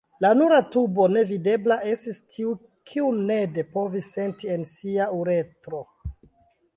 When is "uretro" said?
5.19-5.83